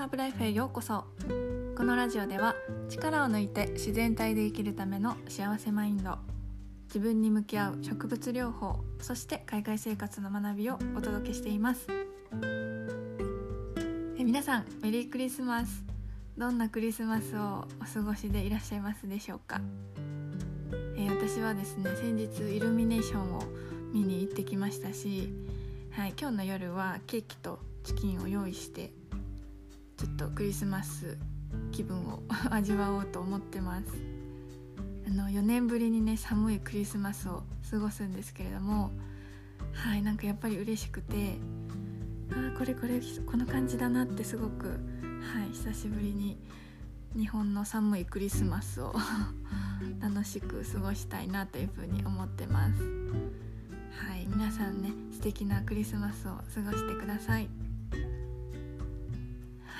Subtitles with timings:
[0.00, 1.04] ハーブライフへようこそ。
[1.76, 2.54] このラジオでは
[2.88, 6.16] 力を抜いて自然体で生きるための幸せマインド。
[6.86, 11.86] 自分に向き合う植物療法そして海外生活の学びをお届けしています。
[14.16, 15.84] え皆さんメリークリスマス。
[16.38, 19.60] どんなクリスマスをお過ごしでいらっしゃいますでしょうか？
[20.96, 23.42] え私はですね先日イルミネーションを
[23.92, 25.30] 見に行ってきましたし、
[25.90, 28.98] はい、今日の夜はケーキとチキンを用意して
[30.00, 31.18] ちょっとクリスマス
[31.72, 33.86] 気分を 味わおうと思ってます。
[35.06, 38.92] あの4年ぶりにね寒いクリスマスを過ごすんですけれども
[39.74, 41.36] はいなんかやっぱり嬉しくて
[42.32, 46.38] ああこれこれこの感じだなってすごくはい久しぶりに
[47.14, 48.94] 日本の寒いクリスマスを
[50.00, 52.82] 楽しく過ごしたいなというふうに思ってます。
[53.92, 57.69] はい皆さんね素敵なクリスマスを過ごしてください。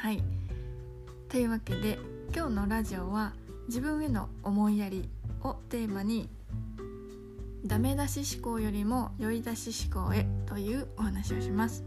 [0.00, 0.22] はい。
[1.28, 1.98] というわけで
[2.32, 3.32] 今日のラジオは
[3.66, 5.08] 自分への思いやり
[5.42, 6.28] をテーマに
[7.66, 11.82] ダメ出し思考よりも酔い出し思考へというお話をします。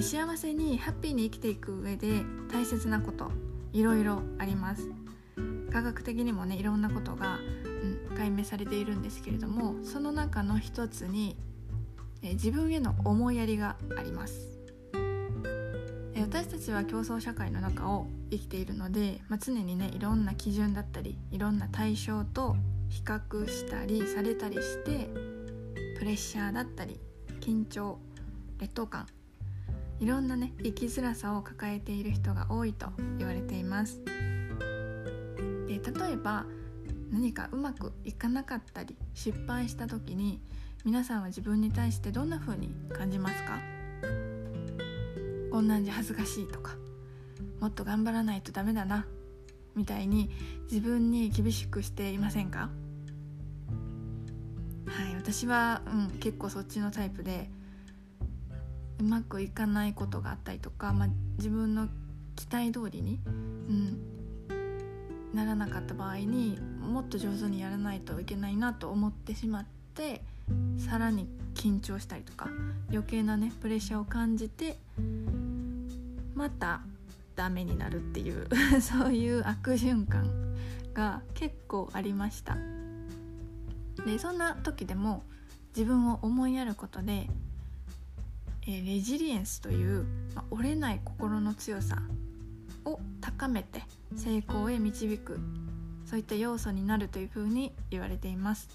[0.00, 3.32] 幸せにハッピーに生きていく上で大切なこと
[3.72, 4.88] いろいろあります。
[5.72, 7.40] 科学的にもねいろんなことが、
[8.10, 11.36] うん、解明されているんですけれどもその中の一つに
[12.22, 14.57] え自分への思いやりがあります。
[16.20, 22.56] 私たちは競争社会の中を生きているので、まあ、常にねいろんな基準だったりいろんな対象と
[22.88, 25.08] 比較したりされたりして
[25.98, 27.00] プレッシャーだったり
[27.40, 27.98] 緊張
[28.58, 29.06] 劣等感
[30.00, 32.86] いろんなね生きづらさを抱えている人が多いと
[33.18, 34.00] 言われています。
[35.66, 36.46] で例えば
[37.10, 40.40] 何かうまくいかなかったり失敗した時に
[40.84, 43.58] 皆さんは自分に対してどんな風に感じますか？
[45.58, 46.76] こんなんじゃ恥ずかしいとか
[47.58, 49.06] もっと頑張らないとダメだな
[49.74, 50.30] みたいに
[50.70, 52.70] 自分に厳しくしていませんか？
[54.86, 57.50] はい私は、うん、結構そっちのタイプで
[59.00, 61.08] うまくいかないことがあったりとか、まあ、
[61.38, 61.88] 自分の
[62.36, 63.98] 期待通りに、うん、
[65.34, 70.22] ならなかった場合にもっと上手にやらないといけないなと思ってしまって
[70.78, 72.48] さらに緊張したりとか
[72.90, 74.78] 余計なねプレッシャーを感じて
[76.38, 76.82] また
[77.34, 78.46] ダメになるっていう
[78.80, 80.54] そういう悪循環
[80.94, 82.56] が結構ありました。
[84.06, 85.24] でそんな時でも
[85.76, 87.28] 自分を思いやることで、
[88.62, 90.04] えー、レジリエンスという、
[90.36, 92.00] まあ、折れない心の強さ
[92.84, 93.82] を高めて
[94.14, 95.40] 成功へ導く
[96.06, 98.68] そういった要素になるというふうに言われています。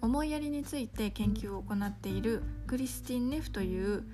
[0.00, 4.04] 思いやりについて研究を行っているクリスティン・ネフという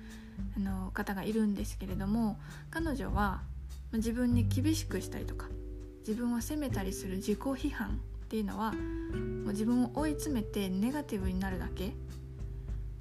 [0.57, 2.39] あの方がいるんですけれども
[2.69, 3.41] 彼女は
[3.93, 5.47] 自分に厳しくしたりとか
[6.07, 11.93] 自分を責めたりする自己批判っていうのはもう自分を追い詰めてネガティブになるだけ。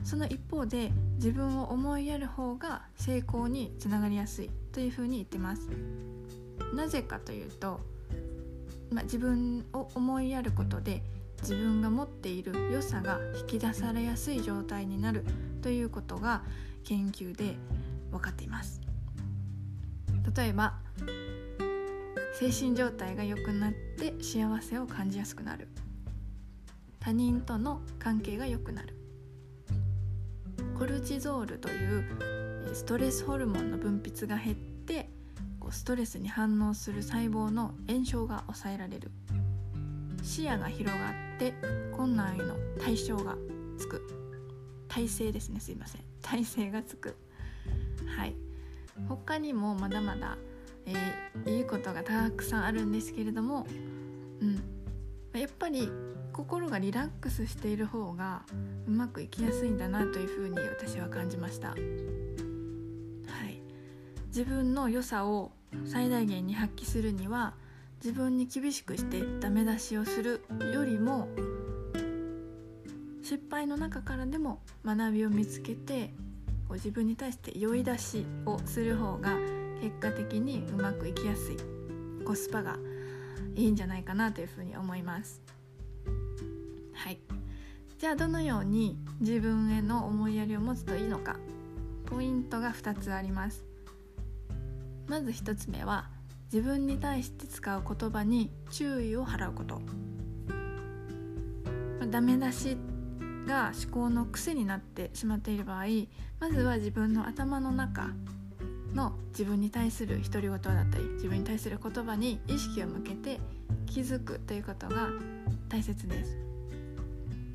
[0.04, 5.68] その一方で自分を思いやる方が成功につながりやすいというふうに言ってます。
[6.74, 7.80] なぜかというと、
[8.90, 11.02] まあ、自分を思いやることで
[11.42, 15.24] 自分が持っている良さが引き出されやすい状態になる
[15.62, 16.42] ということが
[16.88, 17.56] 研究で
[18.10, 18.80] 分かっています。
[20.34, 20.78] 例えば
[22.32, 25.68] 精神状態が良くなって幸せを感じやすくなる。
[26.98, 28.96] 他人との関係が良くなる。
[30.78, 35.10] コルチゾールというストレスホルモンの分泌が減って
[35.70, 39.10] ストレスに反応する細胞の炎症が抑えられる。
[40.22, 41.52] 視野が広がって
[41.94, 43.36] 困難への対象が
[43.76, 44.17] つく。
[44.88, 45.60] 体勢ですね。
[45.60, 46.02] すいません。
[46.22, 47.16] 体勢がつく。
[48.16, 48.34] はい。
[49.08, 50.36] 他にもまだまだ、
[50.86, 53.66] えー、いいことがたくさんあるんですけれども、
[54.40, 54.54] うん、
[55.38, 55.88] やっぱり
[56.32, 58.42] 心がリラックスしている方が
[58.86, 61.68] うまくいきやすいんだなというふうに私は感じました。
[61.70, 63.60] はい、
[64.28, 65.52] 自分の良さを
[65.84, 67.54] 最大限に発揮するには
[68.02, 71.28] 自分に厳しくしてダメ出しをするよりも
[73.28, 76.14] 失敗の中からでも学びを見つけて
[76.66, 79.36] こう自分に対して酔い出しをする方が
[79.82, 81.56] 結果的にうまくいきやすい
[82.24, 82.78] コスパが
[83.54, 85.42] いいんじゃないかなというふうに思います。
[86.94, 87.18] はい。
[87.98, 91.36] じゃあどのように自分への思いやりを持つといいのか。
[92.06, 93.62] ポイントが2つあります。
[95.06, 96.08] まず1つ目は
[96.50, 99.82] 自分に対して使う言葉に注意を払うこと、
[102.10, 102.78] ダメ出し
[103.48, 105.86] が思考の癖になってしまっている場合
[106.38, 108.10] まずは自分の頭の中
[108.94, 113.40] の自分に対する独り言だったり自分に対する言葉に意識を向けて
[113.86, 115.08] 気づくということが
[115.68, 116.38] 大切です。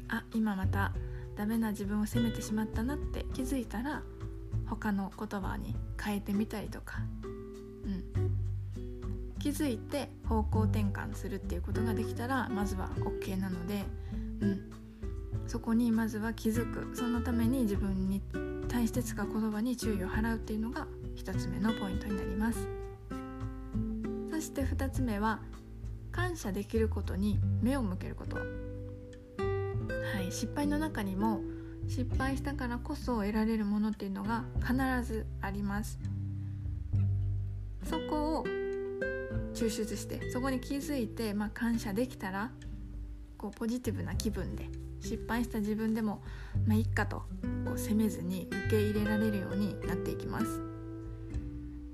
[0.09, 0.93] あ今また
[1.35, 4.03] ダメな自分を責めてしまったなって気づいたら
[4.67, 13.83] 他の言葉に変えてみたりとか、うん、気づいて方向転換するっていうことができたらまずは OK なので、
[14.41, 14.71] うん、
[15.53, 16.97] そこにまずは気づく。
[16.97, 18.23] そのために自分に
[18.67, 22.67] 対して使う言葉に注意を払うっていうのが1つ目のポイントになります。
[24.31, 25.41] そして2つ目は
[26.11, 28.37] 感謝できることに目を向けること。
[28.37, 28.43] は
[30.23, 31.41] い失敗の中にも
[31.87, 34.73] 失敗したからこそ得られるものっていうのが必
[35.03, 35.99] ずあります。
[37.83, 38.43] そこを
[39.53, 42.49] 抽出してそこに気づいて、まあ、感謝できたら
[43.43, 44.69] こうポジティブな気分で
[45.01, 46.23] 失敗した自分でも
[46.65, 47.23] まあいっかと
[47.65, 50.45] こう責めずに受け入れられるようになっていきます。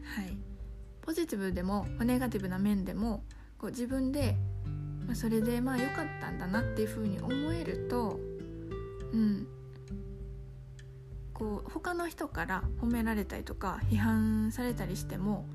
[0.04, 0.38] はい。
[1.02, 3.24] ポジティブでもネガティブな面でも
[3.58, 4.38] こう自分で、
[5.08, 8.20] まあ、それでまあ良かったんだなっていうふうに思えると
[9.12, 9.48] うん。
[11.34, 15.48] こう他の人から褒められたりとか批判されたりしても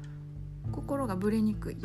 [0.72, 1.76] 心がぶれにくい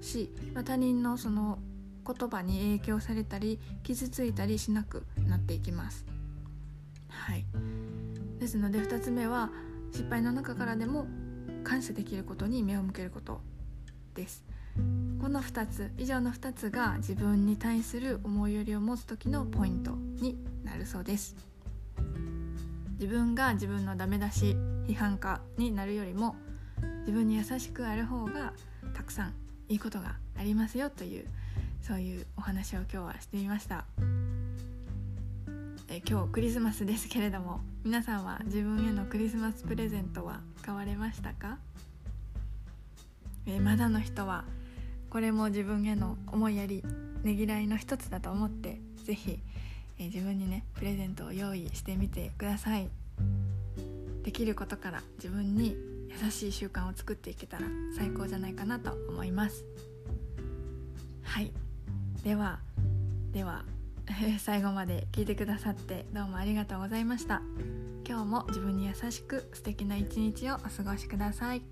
[0.00, 1.58] し、まあ、他人のその
[2.06, 6.04] 言葉に影響されたり傷ついたりしなくなっていきます。
[7.08, 7.44] はい、
[8.38, 9.50] ですので2つ目は
[9.92, 11.06] 失敗の中からでも
[11.64, 13.40] 感謝できることに目を向けること
[14.14, 14.44] です。
[15.20, 21.34] この2つ以上の2つが自分に対する思いやりを持つ時のポイントになるそうです
[22.92, 24.56] 自分が自分のダメ出し
[24.86, 26.36] 批判家になるよりも
[27.00, 28.52] 自分に優しくある方が
[28.94, 29.34] たくさん
[29.68, 31.26] いいことがありますよという
[31.86, 33.84] そういうお話を今日はしてみました。
[35.88, 41.58] え今日クリスマスですけれども皆さんは自分へのクリスマスプレゼントは買われましたか？
[43.46, 44.44] えまだの人は
[45.10, 46.82] これも自分への思いやり
[47.22, 49.38] ねぎらいの一つだと思って是非、
[50.00, 52.88] え自分にねプレゼントを用意してみてください。
[54.24, 55.76] できることから自分に
[56.10, 57.66] 優しい習慣を作っていけたら
[57.96, 59.64] 最高じゃないかなと思います。
[61.22, 61.52] はい。
[62.26, 62.58] では
[63.30, 63.64] では
[64.40, 67.40] 最後まで聞いてくださってどうもありがとうございました。
[68.04, 71.62] 今日も自分に優しく素敵な一日をお過ごしください。